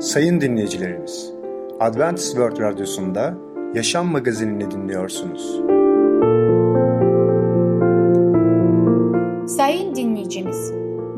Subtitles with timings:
[0.00, 1.32] Sayın dinleyicilerimiz,
[1.80, 3.34] Adventist World Radyosu'nda
[3.74, 5.60] Yaşam Magazinini dinliyorsunuz.
[9.56, 10.72] Sayın dinleyicimiz,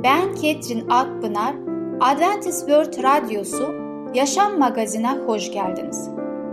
[0.04, 1.54] ben Ketrin Akpınar,
[2.00, 3.74] Adventist World Radyosu
[4.14, 6.08] Yaşam Magazinine hoş geldiniz.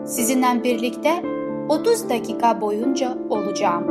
[0.06, 1.24] Sizinle birlikte
[1.70, 3.84] 30 dakika boyunca olacağım.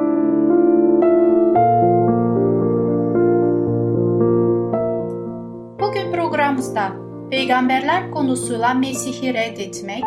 [5.80, 7.04] Bugün programımızda
[7.35, 10.04] peygamberler konusuyla Mesih'i reddetmek,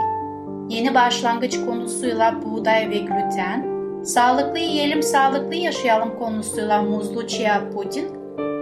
[0.70, 3.68] yeni başlangıç konusuyla buğday ve gluten,
[4.04, 8.10] sağlıklı yiyelim sağlıklı yaşayalım konusuyla muzlu chia puding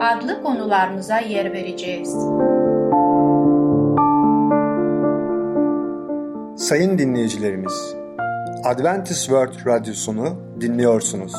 [0.01, 2.09] adlı konularımıza yer vereceğiz.
[6.57, 7.95] Sayın dinleyicilerimiz,
[8.63, 11.33] Adventist World Radyosunu dinliyorsunuz.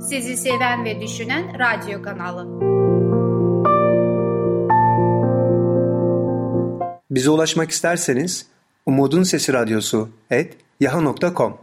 [0.00, 2.75] Sizi seven ve düşünen radyo kanalı.
[7.16, 8.46] Bize ulaşmak isterseniz
[8.86, 11.54] Umutun Sesi Radyosu et yaha.com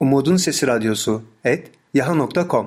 [0.00, 2.66] Umutun Sesi Radyosu et yaha.com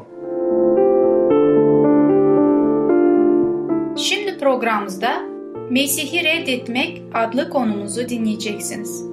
[3.97, 5.21] Şimdi programımızda
[5.69, 9.05] Mesih'i reddetmek adlı konumuzu dinleyeceksiniz.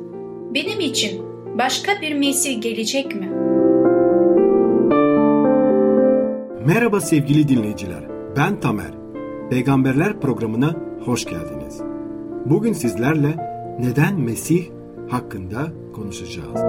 [0.54, 1.22] Benim için
[1.58, 3.30] başka bir Mesih gelecek mi?
[6.66, 8.04] Merhaba sevgili dinleyiciler.
[8.36, 8.92] Ben Tamer.
[9.50, 11.89] Peygamberler programına hoş geldiniz.
[12.46, 13.36] Bugün sizlerle
[13.80, 14.64] neden Mesih
[15.08, 16.60] hakkında konuşacağız.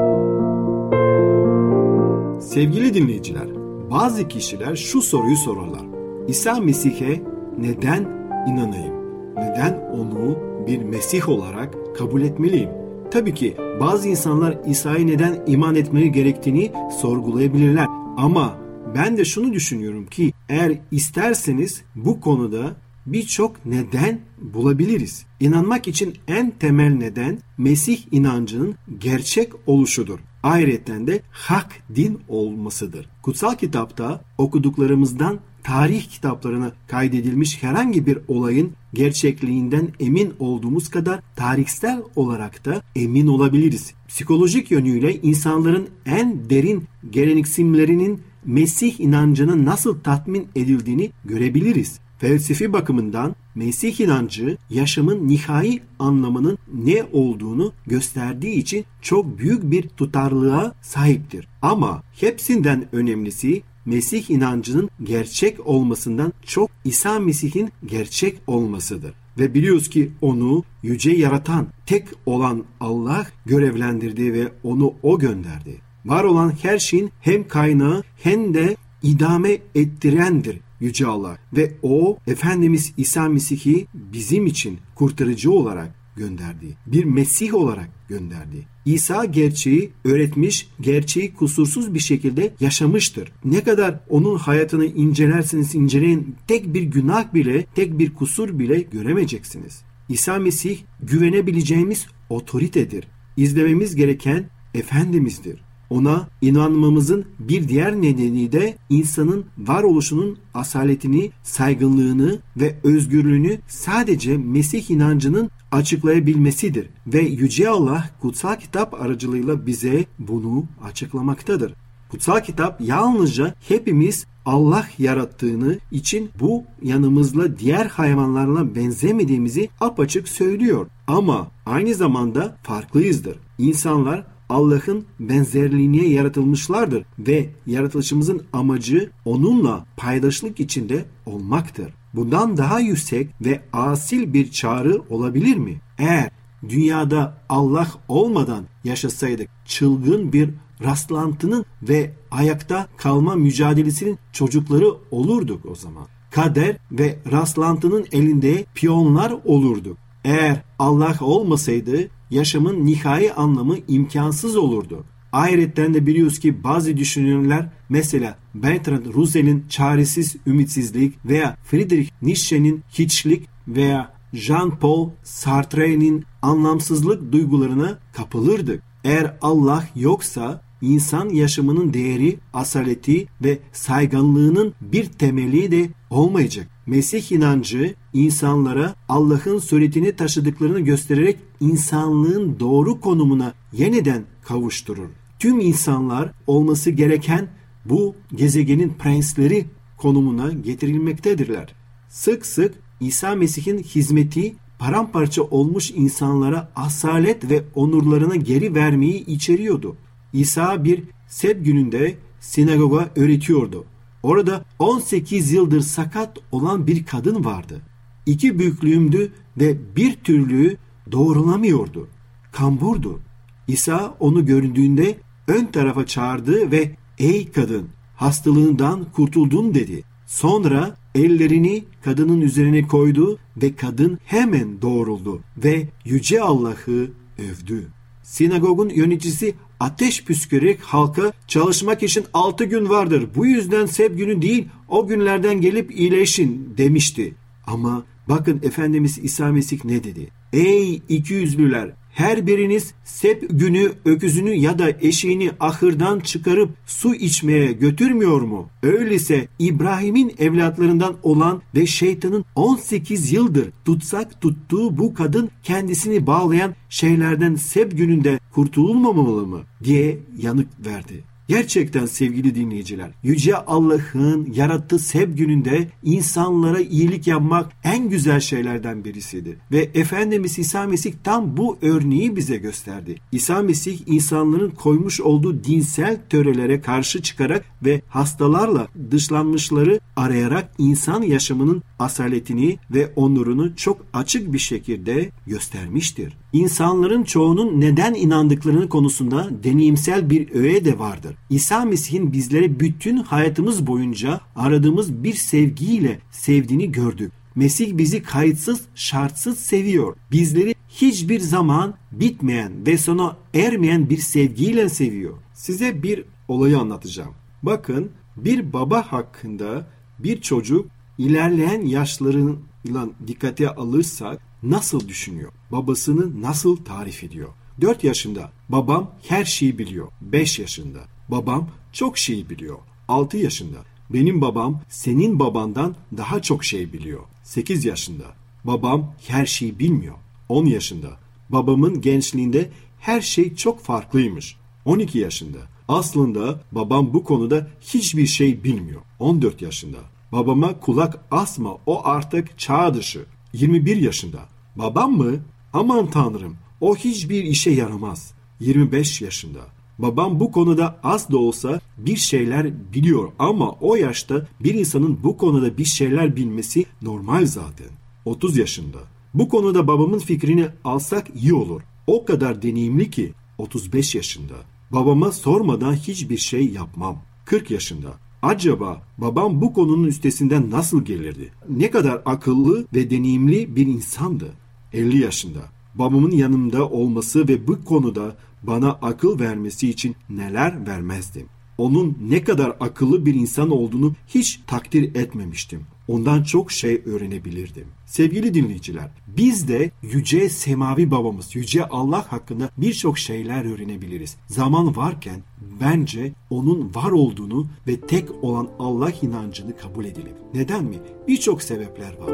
[2.44, 3.48] Sevgili dinleyiciler,
[3.92, 5.82] bazı kişiler şu soruyu sorarlar.
[6.28, 7.22] İsa Mesih'e
[7.58, 8.02] neden
[8.48, 8.94] inanayım?
[9.38, 12.70] Neden onu bir Mesih olarak kabul etmeliyim?
[13.12, 17.88] Tabii ki bazı insanlar İsa'ya neden iman etmeyi gerektiğini sorgulayabilirler.
[18.18, 18.58] Ama
[18.96, 25.26] ben de şunu düşünüyorum ki eğer isterseniz bu konuda birçok neden bulabiliriz.
[25.40, 30.20] İnanmak için en temel neden Mesih inancının gerçek oluşudur.
[30.44, 33.10] Ayrıca de hak din olmasıdır.
[33.22, 42.66] Kutsal kitapta okuduklarımızdan tarih kitaplarına kaydedilmiş herhangi bir olayın gerçekliğinden emin olduğumuz kadar tarihsel olarak
[42.66, 43.94] da emin olabiliriz.
[44.08, 52.00] Psikolojik yönüyle insanların en derin gereksinimlerinin Mesih inancının nasıl tatmin edildiğini görebiliriz.
[52.22, 60.74] Felsefi bakımından Mesih inancı yaşamın nihai anlamının ne olduğunu gösterdiği için çok büyük bir tutarlılığa
[60.82, 61.48] sahiptir.
[61.62, 69.14] Ama hepsinden önemlisi Mesih inancının gerçek olmasından çok İsa Mesih'in gerçek olmasıdır.
[69.40, 75.82] Ve biliyoruz ki onu yüce yaratan, tek olan Allah görevlendirdi ve onu o gönderdi.
[76.06, 82.94] Var olan her şeyin hem kaynağı hem de idame ettirendir Yüce Allah ve o Efendimiz
[82.98, 86.78] İsa Mesih'i bizim için kurtarıcı olarak gönderdi.
[86.88, 88.68] Bir Mesih olarak gönderdi.
[88.86, 93.32] İsa gerçeği öğretmiş, gerçeği kusursuz bir şekilde yaşamıştır.
[93.46, 99.82] Ne kadar onun hayatını incelerseniz inceleyin tek bir günah bile, tek bir kusur bile göremeyeceksiniz.
[100.10, 103.08] İsa Mesih güvenebileceğimiz otoritedir.
[103.38, 105.62] İzlememiz gereken Efendimiz'dir.
[105.92, 115.52] Ona inanmamızın bir diğer nedeni de insanın varoluşunun asaletini, saygınlığını ve özgürlüğünü sadece Mesih inancının
[115.72, 116.90] açıklayabilmesidir.
[117.08, 121.74] Ve Yüce Allah kutsal kitap aracılığıyla bize bunu açıklamaktadır.
[122.10, 130.88] Kutsal kitap yalnızca hepimiz Allah yarattığını için bu yanımızla diğer hayvanlarla benzemediğimizi apaçık söylüyor.
[131.08, 133.38] Ama aynı zamanda farklıyızdır.
[133.58, 141.94] İnsanlar Allah'ın benzerliğine yaratılmışlardır ve yaratılışımızın amacı onunla paydaşlık içinde olmaktır.
[142.14, 145.82] Bundan daha yüksek ve asil bir çağrı olabilir mi?
[145.98, 146.30] Eğer
[146.70, 150.50] dünyada Allah olmadan yaşasaydık çılgın bir
[150.84, 156.08] rastlantının ve ayakta kalma mücadelesinin çocukları olurduk o zaman.
[156.32, 159.98] Kader ve rastlantının elinde piyonlar olurduk.
[160.24, 165.04] Eğer Allah olmasaydı yaşamın nihai anlamı imkansız olurdu.
[165.32, 173.48] Ayrıca de biliyoruz ki bazı düşünürler mesela Bertrand Russell'in çaresiz ümitsizlik veya Friedrich Nietzsche'nin hiçlik
[173.68, 178.84] veya Jean-Paul Sartre'nin anlamsızlık duygularına kapılırdık.
[179.04, 186.68] Eğer Allah yoksa insan yaşamının değeri, asaleti ve saygınlığının bir temeli de olmayacak.
[186.86, 195.10] Mesih inancı insanlara Allah'ın suretini taşıdıklarını göstererek insanlığın doğru konumuna yeniden kavuşturur.
[195.40, 197.48] Tüm insanlar olması gereken
[197.86, 199.66] bu gezegenin prensleri
[199.98, 201.74] konumuna getirilmektedirler.
[202.10, 209.96] Sık sık İsa Mesih'in hizmeti paramparça olmuş insanlara asalet ve onurlarını geri vermeyi içeriyordu.
[210.34, 213.86] İsa bir seb gününde sinagoga öğretiyordu.
[214.24, 217.82] Orada 18 yıldır sakat olan bir kadın vardı.
[218.26, 220.78] İki büyüklüğümdü ve bir türlü
[221.12, 222.08] doğrulamıyordu.
[222.52, 223.20] Kamburdu.
[223.68, 225.18] İsa onu göründüğünde
[225.48, 230.04] ön tarafa çağırdı ve ''Ey kadın hastalığından kurtuldun'' dedi.
[230.26, 237.88] Sonra ellerini kadının üzerine koydu ve kadın hemen doğruldu ve Yüce Allah'ı övdü.
[238.24, 243.30] Sinagogun yöneticisi ateş püskürerek halka çalışmak için altı gün vardır.
[243.36, 247.36] Bu yüzden seb günü değil o günlerden gelip iyileşin demişti.
[247.68, 250.41] Ama bakın Efendimiz İsa Mesih ne dedi?
[250.54, 257.72] Ey iki yüzlüler her biriniz sep günü öküzünü ya da eşeğini ahırdan çıkarıp su içmeye
[257.72, 258.70] götürmüyor mu?
[258.84, 267.56] Öyleyse İbrahim'in evlatlarından olan ve şeytanın 18 yıldır tutsak tuttuğu bu kadın kendisini bağlayan şeylerden
[267.56, 269.62] sep gününde kurtululmamalı mı?
[269.84, 271.31] diye yanık verdi.
[271.52, 279.58] Gerçekten sevgili dinleyiciler, Yüce Allah'ın yarattığı sev gününde insanlara iyilik yapmak en güzel şeylerden birisidir.
[279.72, 283.16] Ve Efendimiz İsa Mesih tam bu örneği bize gösterdi.
[283.32, 291.84] İsa Mesih insanların koymuş olduğu dinsel törelere karşı çıkarak ve hastalarla dışlanmışları arayarak insan yaşamının
[292.00, 296.34] asaletini ve onurunu çok açık bir şekilde göstermiştir.
[296.54, 301.36] İnsanların çoğunun neden inandıklarını konusunda deneyimsel bir öğe de vardır.
[301.50, 307.32] İsa Mesih'in bizlere bütün hayatımız boyunca aradığımız bir sevgiyle sevdiğini gördük.
[307.56, 310.16] Mesih bizi kayıtsız, şartsız seviyor.
[310.32, 315.38] Bizleri hiçbir zaman bitmeyen ve sona ermeyen bir sevgiyle seviyor.
[315.54, 317.34] Size bir olayı anlatacağım.
[317.64, 319.88] Bakın bir baba hakkında
[320.20, 320.88] bir çocuk
[321.18, 325.52] ilerleyen yaşlarıyla dikkate alırsak nasıl düşünüyor?
[325.72, 327.50] Babasını nasıl tarif ediyor?
[327.82, 330.08] 4 yaşında babam her şeyi biliyor.
[330.22, 331.00] 5 yaşında
[331.30, 332.78] babam çok şey biliyor.
[333.08, 333.78] 6 yaşında
[334.10, 337.22] benim babam senin babandan daha çok şey biliyor.
[337.44, 338.26] 8 yaşında
[338.64, 340.16] babam her şeyi bilmiyor.
[340.50, 341.10] 10 yaşında
[341.50, 344.56] babamın gençliğinde her şey çok farklıymış.
[344.86, 345.58] 12 yaşında
[345.88, 349.02] aslında babam bu konuda hiçbir şey bilmiyor.
[349.20, 349.98] 14 yaşında
[350.32, 353.26] babama kulak asma o artık çağ dışı.
[353.54, 354.40] 21 yaşında
[354.76, 355.36] babam mı?
[355.74, 358.34] Aman tanrım o hiçbir işe yaramaz.
[358.60, 359.60] 25 yaşında
[360.02, 365.38] Babam bu konuda az da olsa bir şeyler biliyor ama o yaşta bir insanın bu
[365.38, 367.88] konuda bir şeyler bilmesi normal zaten.
[368.26, 368.98] 30 yaşında.
[369.34, 371.82] Bu konuda babamın fikrini alsak iyi olur.
[372.08, 374.54] O kadar deneyimli ki 35 yaşında.
[374.92, 377.22] Babama sormadan hiçbir şey yapmam.
[377.46, 378.14] 40 yaşında.
[378.42, 381.52] Acaba babam bu konunun üstesinden nasıl gelirdi?
[381.70, 384.54] Ne kadar akıllı ve deneyimli bir insandı.
[384.94, 385.60] 50 yaşında.
[385.96, 391.48] Babamın yanımda olması ve bu konuda bana akıl vermesi için neler vermezdim.
[391.82, 395.82] Onun ne kadar akıllı bir insan olduğunu hiç takdir etmemiştim.
[396.08, 397.86] Ondan çok şey öğrenebilirdim.
[398.06, 404.38] Sevgili dinleyiciler, biz de yüce semavi babamız, yüce Allah hakkında birçok şeyler öğrenebiliriz.
[404.48, 405.44] Zaman varken
[405.82, 410.34] bence onun var olduğunu ve tek olan Allah inancını kabul edelim.
[410.54, 410.96] Neden mi?
[411.28, 412.32] Birçok sebepler var.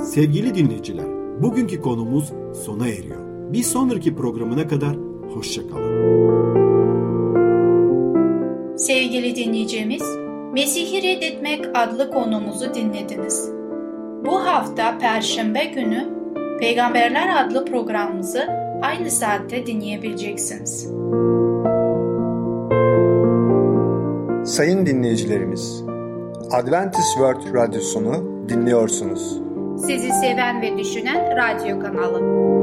[0.00, 1.06] Sevgili dinleyiciler,
[1.42, 2.32] bugünkü konumuz
[2.66, 3.52] sona eriyor.
[3.52, 6.00] Bir sonraki programına kadar hoşçakalın.
[8.76, 10.02] Sevgili dinleyicimiz,
[10.52, 13.50] Mesih'i Reddetmek adlı konumuzu dinlediniz.
[14.26, 16.08] Bu hafta Perşembe günü
[16.60, 18.48] Peygamberler adlı programımızı
[18.82, 20.88] aynı saatte dinleyebileceksiniz.
[24.44, 25.84] Sayın dinleyicilerimiz,
[26.50, 29.40] Adventist World Radyosunu dinliyorsunuz.
[29.86, 32.59] Sizi seven ve düşünen radyo kanalı.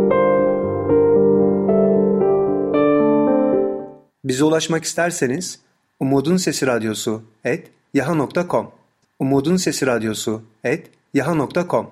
[4.28, 5.60] Bize ulaşmak isterseniz
[6.00, 8.72] Umutun Sesi Radyosu et yaha.com
[9.20, 11.88] Umutun Sesi Radyosu et yaha.com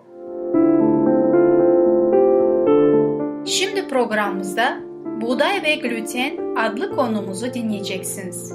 [3.46, 4.80] Şimdi programımızda
[5.22, 8.52] Buğday ve Gluten adlı konumuzu dinleyeceksiniz.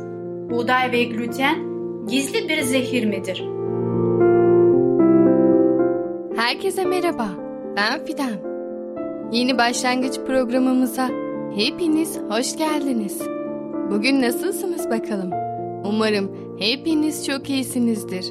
[0.50, 1.58] Buğday ve gluten
[2.06, 3.44] gizli bir zehir midir?
[6.36, 7.28] Herkese merhaba,
[7.76, 8.50] ben Fidan.
[9.32, 11.08] Yeni başlangıç programımıza
[11.54, 13.39] hepiniz hoş geldiniz.
[13.90, 15.30] Bugün nasılsınız bakalım?
[15.84, 18.24] Umarım hepiniz çok iyisinizdir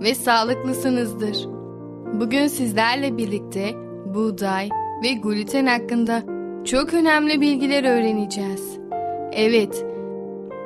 [0.00, 1.48] ve sağlıklısınızdır.
[2.20, 3.70] Bugün sizlerle birlikte
[4.14, 4.68] buğday
[5.04, 6.22] ve gluten hakkında
[6.64, 8.78] çok önemli bilgiler öğreneceğiz.
[9.32, 9.86] Evet,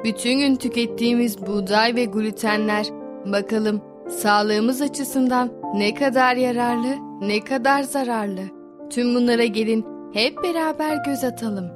[0.04, 2.86] bütün gün tükettiğimiz buğday ve glutenler
[3.32, 8.42] bakalım sağlığımız açısından Ne kadar yararlı, ne kadar zararlı.
[8.90, 11.75] Tüm bunlara gelin hep beraber göz atalım.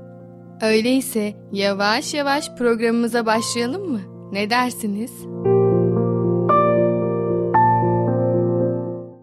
[0.62, 4.00] Öyleyse yavaş yavaş programımıza başlayalım mı?
[4.32, 5.12] Ne dersiniz?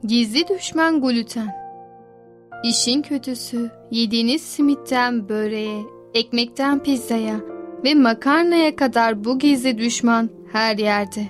[0.03, 1.55] Gizli düşman gluten.
[2.63, 5.81] İşin kötüsü yediğiniz simitten böreğe,
[6.13, 7.39] ekmekten pizzaya
[7.83, 11.27] ve makarnaya kadar bu gizli düşman her yerde.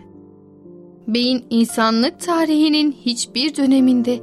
[1.07, 4.19] Beyin insanlık tarihinin hiçbir döneminde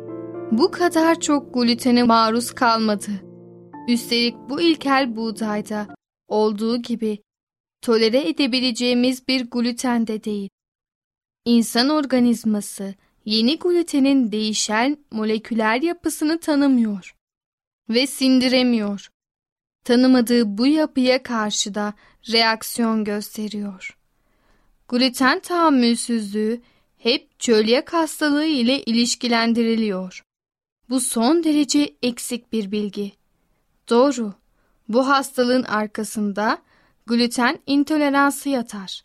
[0.52, 3.10] bu kadar çok glutene maruz kalmadı.
[3.88, 5.96] Üstelik bu ilkel buğdayda
[6.28, 7.18] olduğu gibi
[7.80, 10.48] tolere edebileceğimiz bir gluten de değil.
[11.44, 17.16] İnsan organizması yeni glutenin değişen moleküler yapısını tanımıyor
[17.88, 19.08] ve sindiremiyor.
[19.84, 21.94] Tanımadığı bu yapıya karşı da
[22.32, 23.98] reaksiyon gösteriyor.
[24.88, 26.60] Gluten tahammülsüzlüğü
[26.98, 30.22] hep çölyak hastalığı ile ilişkilendiriliyor.
[30.90, 33.24] Bu son derece eksik bir bilgi.
[33.90, 34.32] Doğru,
[34.88, 36.58] bu hastalığın arkasında
[37.06, 39.04] gluten intoleransı yatar.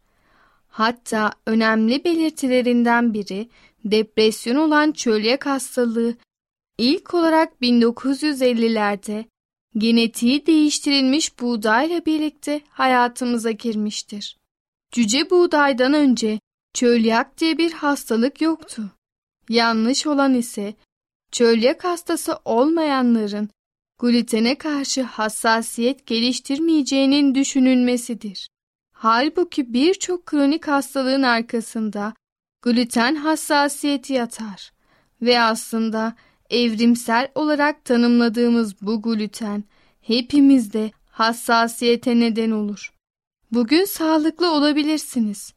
[0.67, 3.49] Hatta önemli belirtilerinden biri
[3.85, 6.15] depresyon olan çölyak hastalığı
[6.77, 9.25] ilk olarak 1950'lerde
[9.77, 14.37] genetiği değiştirilmiş buğdayla birlikte hayatımıza girmiştir.
[14.91, 16.39] Cüce buğdaydan önce
[16.73, 18.91] çölyak diye bir hastalık yoktu.
[19.49, 20.73] Yanlış olan ise
[21.31, 23.49] çölyak hastası olmayanların
[23.99, 28.49] glutene karşı hassasiyet geliştirmeyeceğinin düşünülmesidir.
[28.93, 32.13] Halbuki birçok kronik hastalığın arkasında
[32.61, 34.71] gluten hassasiyeti yatar
[35.21, 36.15] ve aslında
[36.49, 39.63] evrimsel olarak tanımladığımız bu gluten
[40.01, 42.93] hepimizde hassasiyete neden olur.
[43.51, 45.53] Bugün sağlıklı olabilirsiniz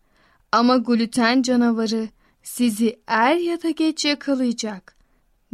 [0.52, 2.08] ama gluten canavarı
[2.42, 4.96] sizi er ya da geç yakalayacak.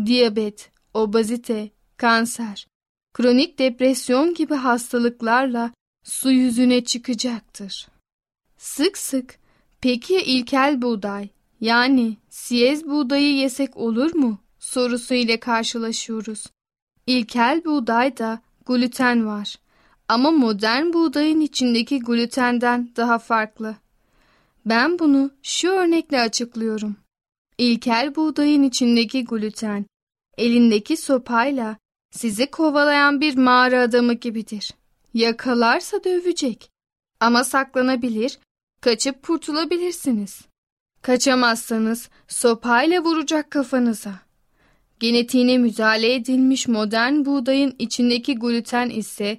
[0.07, 2.67] Diyabet, obezite, kanser,
[3.19, 5.73] kronik depresyon gibi hastalıklarla
[6.05, 7.89] su yüzüne çıkacaktır.
[8.57, 9.39] Sık sık
[9.81, 11.29] peki ya ilkel buğday
[11.61, 16.47] yani siyez buğdayı yesek olur mu sorusu ile karşılaşıyoruz.
[17.07, 19.55] İlkel buğdayda gluten var
[20.09, 23.77] ama modern buğdayın içindeki glutenden daha farklı.
[24.67, 26.97] Ben bunu şu örnekle açıklıyorum.
[27.59, 29.87] İlkel buğdayın içindeki gluten
[30.37, 31.77] elindeki sopayla
[32.11, 34.75] sizi kovalayan bir mağara adamı gibidir.
[35.15, 36.71] Yakalarsa dövecek.
[37.21, 38.39] Ama saklanabilir,
[38.81, 40.41] kaçıp kurtulabilirsiniz.
[41.03, 44.21] Kaçamazsanız sopayla vuracak kafanıza.
[45.01, 49.39] Genetiğine müdahale edilmiş modern buğdayın içindeki gluten ise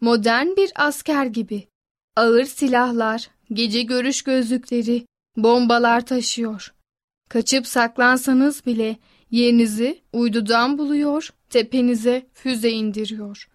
[0.00, 1.68] modern bir asker gibi.
[2.16, 6.74] Ağır silahlar, gece görüş gözlükleri, bombalar taşıyor.
[7.28, 8.96] Kaçıp saklansanız bile
[9.30, 13.48] yerinizi uydudan buluyor, tepenize füze indiriyor.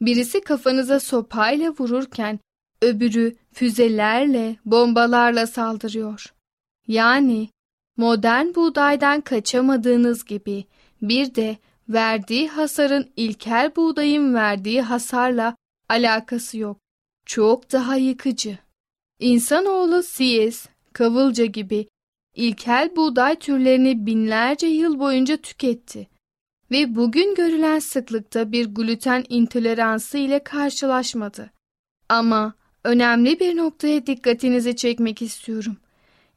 [0.00, 2.40] Birisi kafanıza sopayla vururken
[2.82, 6.34] öbürü füzelerle, bombalarla saldırıyor.
[6.88, 7.48] Yani
[7.96, 10.64] modern buğdaydan kaçamadığınız gibi
[11.02, 11.56] bir de
[11.88, 15.56] verdiği hasarın ilkel buğdayın verdiği hasarla
[15.88, 16.78] alakası yok.
[17.26, 18.58] Çok daha yıkıcı.
[19.20, 21.88] İnsanoğlu siyez, kavılca gibi
[22.34, 26.15] ilkel buğday türlerini binlerce yıl boyunca tüketti
[26.70, 31.50] ve bugün görülen sıklıkta bir gluten intoleransı ile karşılaşmadı.
[32.08, 32.54] Ama
[32.84, 35.76] önemli bir noktaya dikkatinizi çekmek istiyorum.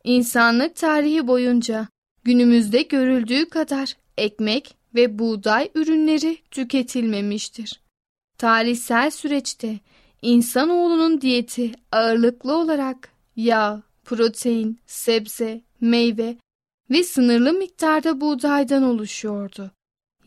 [0.04, 1.88] İnsanlık tarihi boyunca
[2.24, 7.82] günümüzde görüldüğü kadar ekmek ve buğday ürünleri tüketilmemiştir.
[8.38, 9.80] Tarihsel süreçte
[10.22, 16.38] insanoğlunun diyeti ağırlıklı olarak yağ, protein, sebze, meyve
[16.90, 19.72] ve sınırlı miktarda buğdaydan oluşuyordu.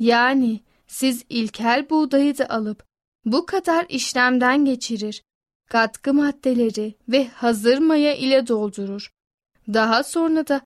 [0.02, 2.84] Yani siz ilkel buğdayı da alıp
[3.24, 5.22] bu kadar işlemden geçirir,
[5.70, 9.12] katkı maddeleri ve hazır maya ile doldurur.
[9.68, 10.60] Daha sonra da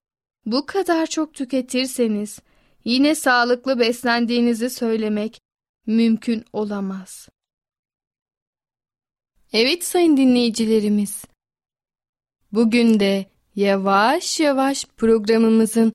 [0.46, 2.38] bu kadar çok tüketirseniz
[2.84, 5.40] yine sağlıklı beslendiğinizi söylemek
[5.86, 7.28] mümkün olamaz.
[9.52, 11.24] Evet sayın dinleyicilerimiz.
[12.52, 13.26] Bugün de
[13.56, 15.92] yavaş yavaş programımızın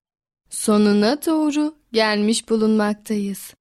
[0.49, 3.53] sonuna doğru gelmiş bulunmaktayız.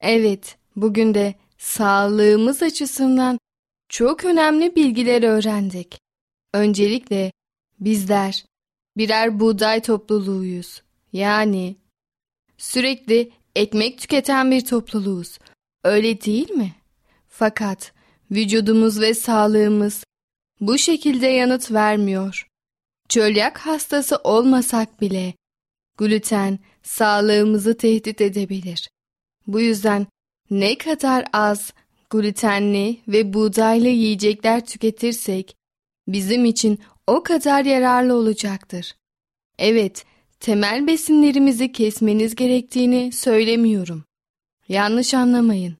[0.00, 3.38] Evet, bugün de sağlığımız açısından
[3.88, 5.98] çok önemli bilgiler öğrendik.
[6.54, 7.32] Öncelikle
[7.80, 8.44] bizler
[8.96, 10.82] birer buğday topluluğuyuz.
[11.12, 11.76] Yani
[12.58, 15.38] sürekli ekmek tüketen bir topluluğuz.
[15.84, 16.74] Öyle değil mi?
[17.28, 17.92] Fakat
[18.30, 20.04] vücudumuz ve sağlığımız
[20.60, 22.48] bu şekilde yanıt vermiyor.
[23.08, 25.34] Çölyak hastası olmasak bile
[25.98, 28.88] gluten sağlığımızı tehdit edebilir.
[29.46, 30.06] Bu yüzden
[30.50, 31.72] ne kadar az
[32.10, 35.56] glutenli ve buğdaylı yiyecekler tüketirsek
[36.08, 38.94] bizim için o kadar yararlı olacaktır.
[39.58, 40.04] Evet,
[40.40, 44.04] temel besinlerimizi kesmeniz gerektiğini söylemiyorum.
[44.68, 45.76] Yanlış anlamayın.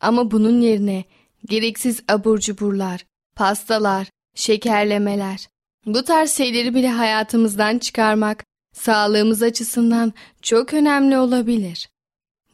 [0.00, 1.04] Ama bunun yerine
[1.44, 5.48] gereksiz abur cuburlar, pastalar, şekerlemeler,
[5.86, 10.12] bu tarz şeyleri bile hayatımızdan çıkarmak sağlığımız açısından
[10.42, 11.88] çok önemli olabilir.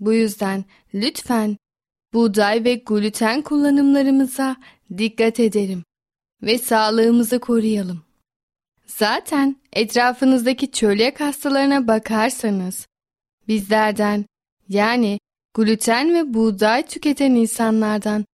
[0.00, 1.56] Bu yüzden lütfen
[2.12, 4.56] buğday ve gluten kullanımlarımıza
[4.98, 5.84] dikkat edelim
[6.42, 8.02] ve sağlığımızı koruyalım.
[8.86, 12.86] Zaten etrafınızdaki çölyak hastalarına bakarsanız
[13.48, 14.24] bizlerden
[14.68, 15.18] yani
[15.54, 18.24] gluten ve buğday tüketen insanlardan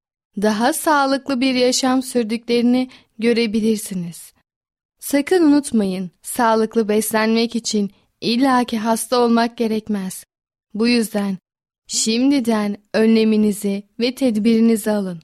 [0.43, 4.32] daha sağlıklı bir yaşam sürdüklerini görebilirsiniz.
[5.03, 7.91] Sakın unutmayın, sağlıklı beslenmek için
[8.21, 10.25] illaki hasta olmak gerekmez.
[10.75, 11.37] Bu yüzden
[11.87, 15.19] şimdiden önleminizi ve tedbirinizi alın.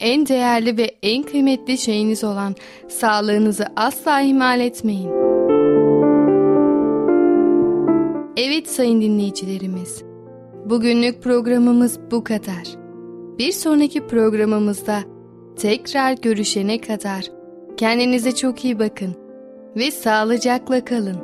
[0.00, 2.54] En değerli ve en kıymetli şeyiniz olan
[2.88, 5.10] sağlığınızı asla ihmal etmeyin.
[8.36, 10.02] Evet sayın dinleyicilerimiz,
[10.64, 12.64] bugünlük programımız bu kadar.
[13.38, 15.02] Bir sonraki programımızda
[15.56, 17.35] tekrar görüşene kadar
[17.76, 19.14] kendinize çok iyi bakın
[19.76, 21.16] ve sağlıcakla kalın.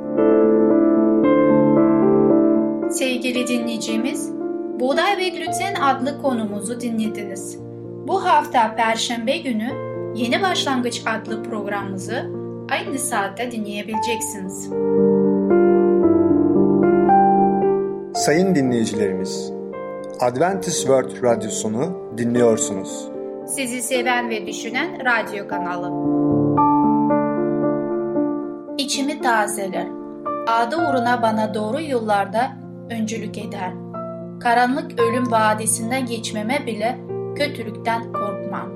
[2.89, 4.31] Sevgili dinleyicimiz,
[4.79, 7.57] Buğday ve Gluten adlı konumuzu dinlediniz.
[8.07, 9.69] Bu hafta Perşembe günü
[10.15, 12.31] Yeni Başlangıç adlı programımızı
[12.71, 14.69] aynı saatte dinleyebileceksiniz.
[18.13, 19.51] Sayın dinleyicilerimiz,
[20.19, 23.07] Adventist World Radyosunu dinliyorsunuz.
[23.47, 26.32] Sizi seven ve düşünen radyo kanalı.
[28.83, 29.87] İçimi tazeler.
[30.47, 32.51] Adı uğruna bana doğru yollarda
[32.89, 33.73] öncülük eder.
[34.39, 36.99] Karanlık ölüm vadisinden geçmeme bile
[37.35, 38.69] kötülükten korkmam.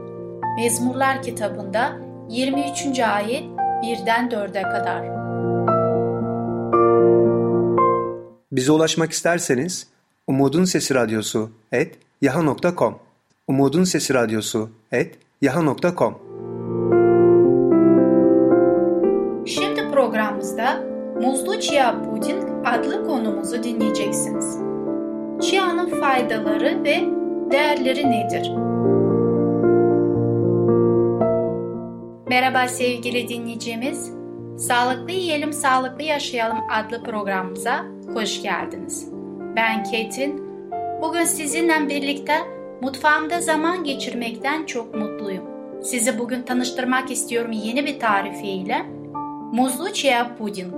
[0.58, 1.98] Mezmurlar kitabında
[2.30, 3.00] 23.
[3.00, 3.44] ayet
[3.84, 5.04] 1'den 4'e kadar.
[8.52, 9.88] Bize ulaşmak isterseniz
[10.28, 13.00] Umutun Sesi Radyosu et yaha.com
[13.48, 16.27] Umutun Sesi Radyosu et yaha.com
[20.48, 20.84] programımızda
[21.22, 24.58] Muzlu Chia Puding adlı konumuzu dinleyeceksiniz.
[25.42, 26.96] Chia'nın faydaları ve
[27.52, 28.52] değerleri nedir?
[32.30, 34.12] Merhaba sevgili dinleyicimiz.
[34.58, 39.10] Sağlıklı Yiyelim Sağlıklı Yaşayalım adlı programımıza hoş geldiniz.
[39.56, 40.48] Ben Ketin.
[41.02, 42.34] Bugün sizinle birlikte
[42.82, 45.44] mutfağımda zaman geçirmekten çok mutluyum.
[45.84, 48.97] Sizi bugün tanıştırmak istiyorum yeni bir tarifiyle.
[49.52, 50.74] Muzlu chia puding.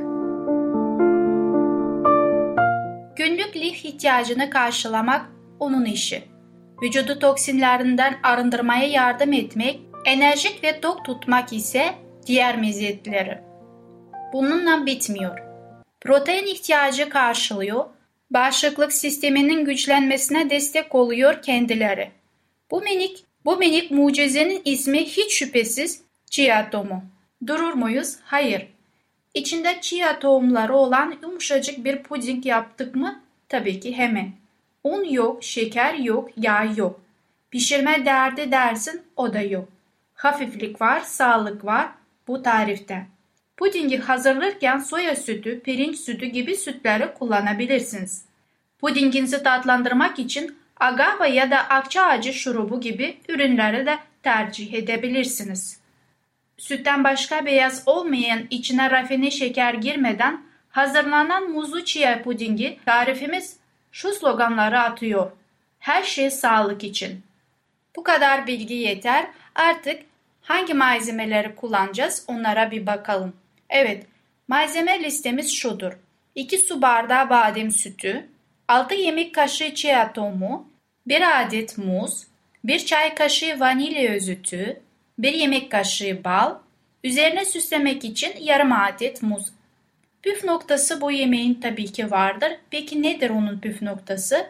[3.16, 5.26] Günlük lif ihtiyacını karşılamak
[5.60, 6.24] onun işi.
[6.84, 13.42] Vücudu toksinlerinden arındırmaya yardım etmek, enerjik ve tok tutmak ise diğer meziyetleri.
[14.34, 15.40] Bununla bitmiyor.
[16.02, 17.86] Protein ihtiyacı karşılıyor,
[18.32, 22.12] bağışıklık sisteminin güçlenmesine destek oluyor kendileri.
[22.72, 27.19] Bu minik, bu minik mucizenin ismi hiç şüphesiz chia tohumu.
[27.48, 28.16] Durur muyuz?
[28.26, 28.68] Hayır.
[29.34, 33.22] İçinde chia tohumları olan yumuşacık bir puding yaptık mı?
[33.50, 34.32] Tabii ki hemen.
[34.84, 37.02] Un yok, şeker yok, yağ yok.
[37.52, 39.70] Pişirme derdi dersin o da yok.
[40.14, 41.90] Hafiflik var, sağlık var
[42.28, 43.06] bu tarifte.
[43.58, 48.26] Pudingi hazırlarken soya sütü, pirinç sütü gibi sütleri kullanabilirsiniz.
[48.80, 55.79] Pudinginizi tatlandırmak için agave ya da akça ağacı şurubu gibi ürünleri de tercih edebilirsiniz.
[56.60, 63.58] Sütten başka beyaz olmayan içine rafine şeker girmeden hazırlanan muzlu chia pudingi tarifimiz
[63.92, 65.32] şu sloganları atıyor.
[65.80, 67.24] Her şey sağlık için.
[67.96, 69.28] Bu kadar bilgi yeter.
[69.56, 70.02] Artık
[70.42, 73.34] hangi malzemeleri kullanacağız onlara bir bakalım.
[73.70, 74.06] Evet,
[74.48, 75.94] malzeme listemiz şudur.
[76.36, 78.28] 2 su bardağı badem sütü,
[78.68, 80.70] 6 yemek kaşığı chia tohumu,
[81.08, 82.28] 1 adet muz,
[82.64, 84.82] 1 çay kaşığı vanilya özütü,
[85.20, 86.56] 1 yemek kaşığı bal,
[87.04, 89.46] üzerine süslemek için yarım adet muz.
[90.22, 92.52] Püf noktası bu yemeğin tabii ki vardır.
[92.72, 94.48] Peki nedir onun püf noktası?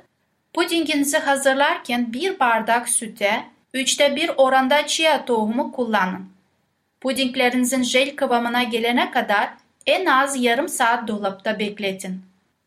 [0.53, 6.29] Pudinginizi hazırlarken bir bardak süte, üçte bir oranda chia tohumu kullanın.
[7.01, 9.49] Pudinglerinizin jel kıvamına gelene kadar
[9.85, 12.21] en az yarım saat dolapta bekletin.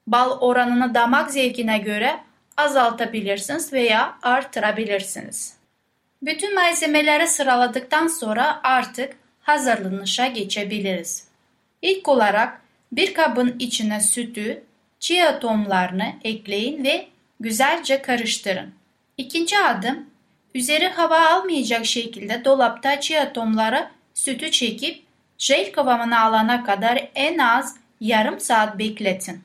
[0.06, 2.16] Bal oranını damak zevkine göre
[2.56, 5.61] azaltabilirsiniz veya artırabilirsiniz.
[6.22, 11.28] Bütün malzemeleri sıraladıktan sonra artık hazırlanışa geçebiliriz.
[11.82, 12.60] İlk olarak
[12.92, 14.62] bir kabın içine sütü,
[15.00, 17.08] chia tohumlarını ekleyin ve
[17.40, 18.74] güzelce karıştırın.
[19.16, 20.06] İkinci adım,
[20.54, 25.02] üzeri hava almayacak şekilde dolapta chia tohumları sütü çekip
[25.38, 29.42] jel kıvamını alana kadar en az yarım saat bekletin.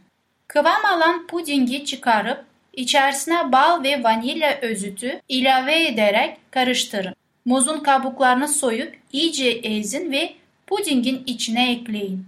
[0.48, 2.46] Kıvam alan pudingi çıkarıp
[2.78, 7.16] içerisine bal ve vanilya özütü ilave ederek karıştırın.
[7.46, 10.34] Muzun kabuklarını soyup iyice ezin ve
[10.68, 12.26] pudingin içine ekleyin.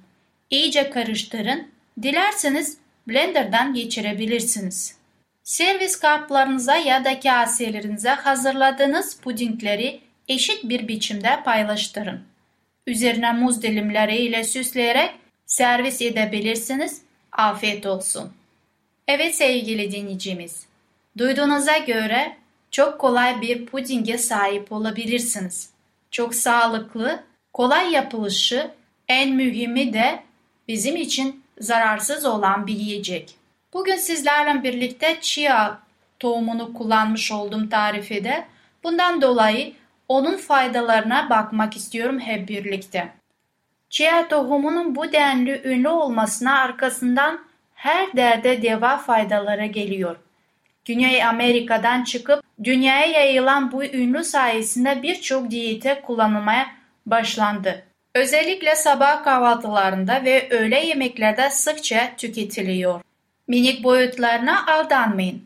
[0.49, 1.67] İyice karıştırın.
[2.01, 4.97] Dilerseniz blenderdan geçirebilirsiniz.
[5.43, 12.21] Servis kaplarınıza ya da kaselerinize hazırladığınız pudingleri eşit bir biçimde paylaştırın.
[12.87, 15.11] Üzerine muz dilimleri ile süsleyerek
[15.45, 17.01] servis edebilirsiniz.
[17.31, 18.38] Afiyet olsun.
[19.11, 20.65] Evet sevgili dinleyicimiz,
[21.17, 22.37] duyduğunuza göre
[22.71, 25.69] çok kolay bir pudinge sahip olabilirsiniz.
[26.11, 28.71] Çok sağlıklı, kolay yapılışı,
[29.07, 30.23] en mühimi de
[30.67, 33.35] bizim için zararsız olan bir yiyecek.
[33.73, 35.79] Bugün sizlerle birlikte chia
[36.19, 38.45] tohumunu kullanmış olduğum tarifede.
[38.83, 39.73] Bundan dolayı
[40.07, 43.13] onun faydalarına bakmak istiyorum hep birlikte.
[43.89, 47.48] Chia tohumunun bu denli ünlü olmasına arkasından
[47.79, 50.15] her derde deva faydaları geliyor.
[50.85, 56.67] Güney Amerika'dan çıkıp dünyaya yayılan bu ünlü sayesinde birçok diyete kullanılmaya
[57.05, 57.83] başlandı.
[58.15, 63.01] Özellikle sabah kahvaltılarında ve öğle yemeklerde sıkça tüketiliyor.
[63.47, 65.43] Minik boyutlarına aldanmayın.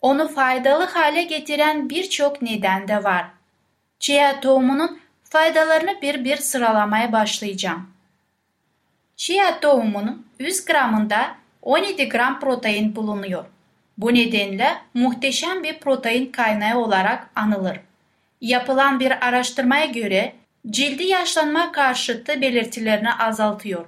[0.00, 3.24] Onu faydalı hale getiren birçok neden de var.
[4.00, 7.90] Chia tohumunun faydalarını bir bir sıralamaya başlayacağım.
[9.16, 13.44] Chia tohumunun 100 gramında 17 gram protein bulunuyor.
[13.98, 17.80] Bu nedenle muhteşem bir protein kaynağı olarak anılır.
[18.40, 20.32] Yapılan bir araştırmaya göre
[20.70, 23.86] cildi yaşlanma karşıtı belirtilerini azaltıyor.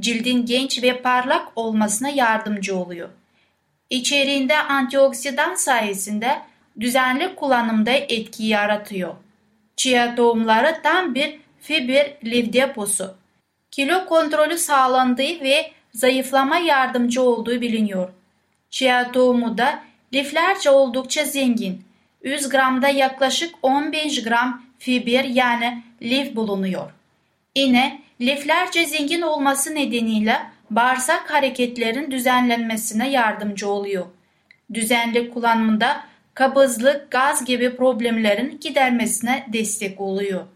[0.00, 3.08] Cildin genç ve parlak olmasına yardımcı oluyor.
[3.90, 6.38] İçeriğinde antioksidan sayesinde
[6.80, 9.14] düzenli kullanımda etki yaratıyor.
[9.76, 13.14] Chia tohumları tam bir fiber lif deposu.
[13.70, 18.08] Kilo kontrolü sağlandığı ve zayıflama yardımcı olduğu biliniyor.
[18.70, 19.82] Chia tohumu da
[20.14, 21.84] liflerce oldukça zengin.
[22.22, 26.90] 100 gramda yaklaşık 15 gram fiber yani lif bulunuyor.
[27.56, 30.36] Yine liflerce zengin olması nedeniyle
[30.70, 34.06] bağırsak hareketlerin düzenlenmesine yardımcı oluyor.
[34.74, 40.46] Düzenli kullanımında kabızlık, gaz gibi problemlerin gidermesine destek oluyor.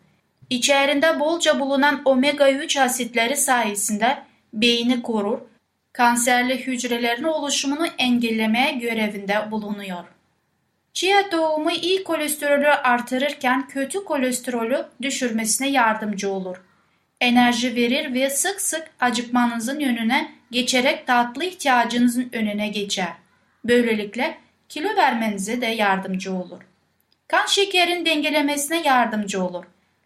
[0.50, 4.18] İçerinde bolca bulunan omega 3 asitleri sayesinde
[4.52, 5.38] beyni korur,
[5.92, 10.04] kanserli hücrelerin oluşumunu engellemeye görevinde bulunuyor.
[10.94, 16.56] Chia tohumu iyi kolesterolü artırırken kötü kolesterolü düşürmesine yardımcı olur.
[17.20, 23.12] Enerji verir ve sık sık acıkmanızın önüne geçerek tatlı ihtiyacınızın önüne geçer.
[23.64, 24.38] Böylelikle
[24.68, 26.60] kilo vermenize de yardımcı olur.
[27.28, 29.64] Kan şekerin dengelemesine yardımcı olur.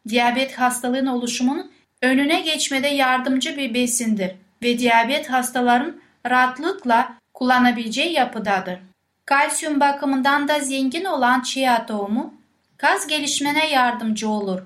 [0.08, 4.30] Diyabet hastalığın oluşumunun önüne geçmede yardımcı bir besindir
[4.62, 8.78] ve diyabet hastaların rahatlıkla kullanabileceği yapıdadır.
[9.24, 12.34] Kalsiyum bakımından da zengin olan chia tohumu
[12.76, 14.62] kas gelişmene yardımcı olur.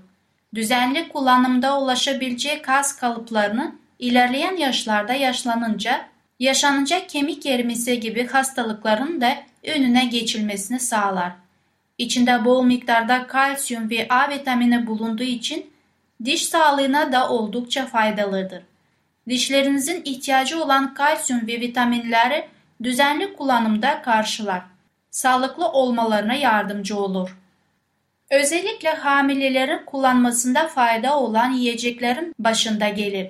[0.55, 6.07] Düzenli kullanımda ulaşabileceği kas kalıplarını ilerleyen yaşlarda yaşlanınca
[6.39, 11.33] yaşanacak kemik erimesi gibi hastalıkların da önüne geçilmesini sağlar.
[11.99, 15.71] İçinde bol miktarda kalsiyum ve A vitamini bulunduğu için
[16.25, 18.63] diş sağlığına da oldukça faydalıdır.
[19.29, 22.49] Dişlerinizin ihtiyacı olan kalsiyum ve vitaminleri
[22.83, 24.63] düzenli kullanımda karşılar.
[25.11, 27.37] Sağlıklı olmalarına yardımcı olur.
[28.31, 33.29] Özellikle hamilelerin kullanmasında fayda olan yiyeceklerin başında gelir.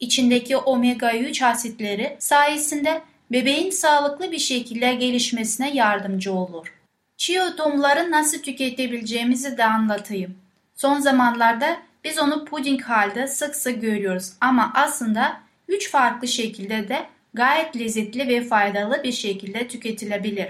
[0.00, 6.74] İçindeki omega 3 asitleri sayesinde bebeğin sağlıklı bir şekilde gelişmesine yardımcı olur.
[7.16, 10.38] Chia tohumları nasıl tüketebileceğimizi de anlatayım.
[10.74, 17.06] Son zamanlarda biz onu puding halde sık sık görüyoruz ama aslında üç farklı şekilde de
[17.34, 20.48] gayet lezzetli ve faydalı bir şekilde tüketilebilir.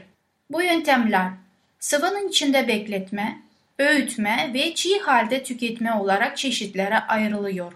[0.50, 1.30] Bu yöntemler
[1.78, 3.38] sıvının içinde bekletme,
[3.78, 7.72] öğütme ve çiğ halde tüketme olarak çeşitlere ayrılıyor.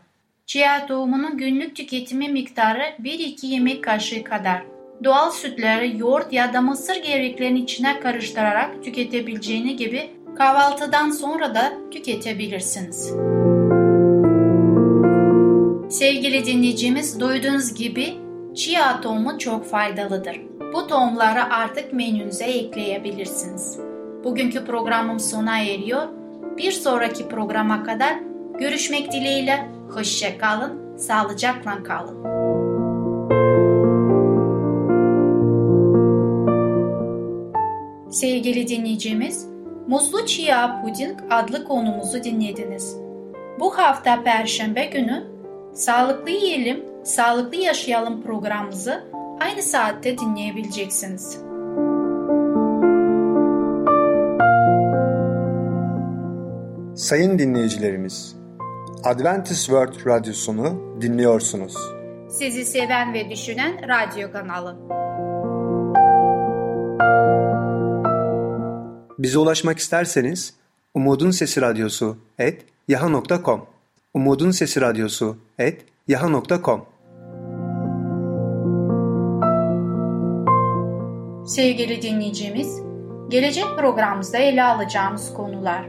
[0.46, 4.62] Chia tohumunun günlük tüketimi miktarı 1-2 yemek kaşığı kadar.
[5.04, 13.12] Doğal sütleri yoğurt ya da mısır gevreklerinin içine karıştırarak tüketebileceğini gibi kahvaltıdan sonra da tüketebilirsiniz.
[15.94, 18.14] Sevgili dinleyicimiz duyduğunuz gibi
[18.54, 20.40] chia tohumu çok faydalıdır.
[20.72, 23.78] Bu tohumları artık menünüze ekleyebilirsiniz.
[24.24, 26.02] Bugünkü programım sona eriyor.
[26.57, 28.14] Bir sonraki programa kadar
[28.59, 29.68] görüşmek dileğiyle.
[29.90, 32.24] Hoşça kalın, sağlıcakla kalın.
[38.11, 39.46] Sevgili dinleyicimiz,
[39.87, 42.96] Muslu Chia Puding adlı konumuzu dinlediniz.
[43.61, 45.34] Bu hafta Perşembe günü
[45.74, 49.04] Sağlıklı Yiyelim, Sağlıklı Yaşayalım programımızı
[49.40, 51.38] aynı saatte dinleyebileceksiniz.
[56.96, 58.37] Sayın dinleyicilerimiz,
[59.04, 61.76] Adventist World Radyosunu dinliyorsunuz.
[62.30, 64.76] Sizi seven ve düşünen radyo kanalı.
[69.18, 70.54] Bize ulaşmak isterseniz
[70.94, 73.73] Umutun Sesi Radyosu et yaha.com
[74.14, 76.87] Umutun Sesi Radyosu et yaha.com
[81.46, 82.83] Sevgili dinleyicimiz,
[83.29, 85.87] gelecek programımızda ele alacağımız konular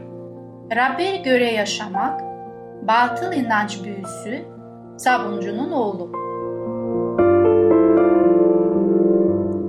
[0.76, 2.20] Rabbe göre yaşamak,
[2.88, 4.44] batıl inanç büyüsü,
[4.98, 6.12] sabuncunun oğlu.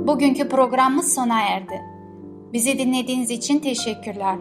[0.08, 1.82] Bugünkü programımız sona erdi.
[2.54, 4.36] Bizi dinlediğiniz için teşekkürler.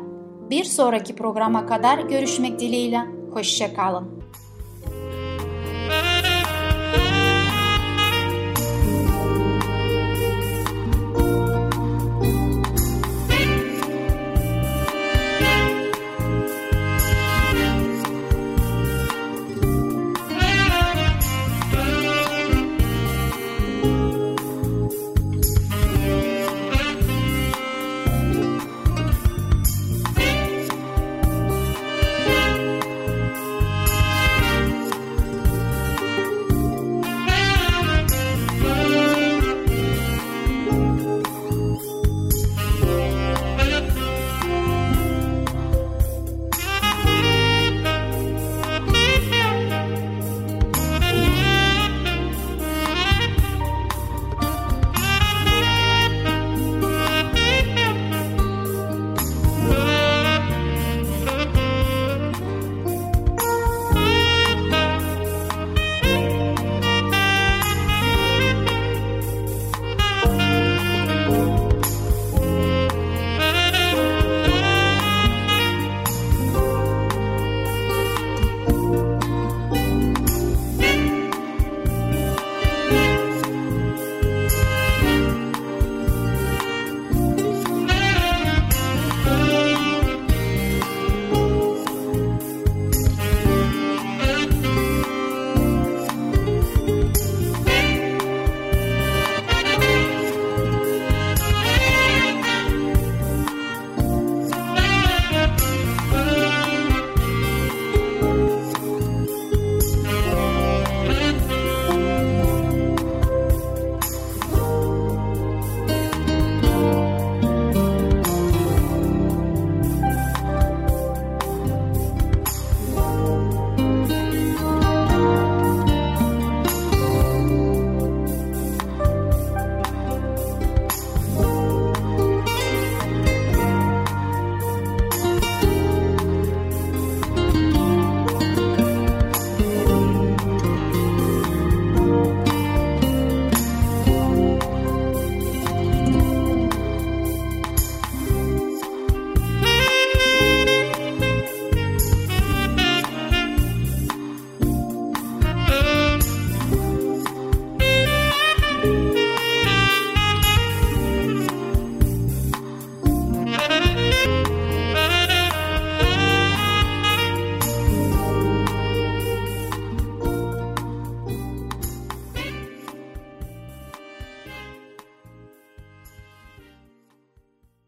[0.50, 3.15] Bir sonraki programa kadar görüşmek dileğiyle.
[3.36, 4.24] Hoşçakalın.